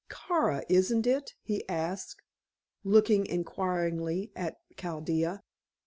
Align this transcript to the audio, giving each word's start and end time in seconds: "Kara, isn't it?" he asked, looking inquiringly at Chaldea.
"Kara, 0.09 0.63
isn't 0.67 1.05
it?" 1.05 1.35
he 1.43 1.63
asked, 1.69 2.23
looking 2.83 3.27
inquiringly 3.27 4.31
at 4.35 4.59
Chaldea. 4.75 5.43